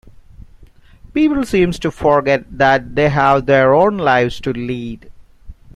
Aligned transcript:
People 1.13 1.43
seem 1.45 1.69
to 1.73 1.91
forget 1.91 2.43
that 2.57 2.95
they 2.95 3.07
have 3.09 3.45
their 3.45 3.75
own 3.75 3.99
lives 3.99 4.41
to 4.41 4.51
lead. 4.51 5.11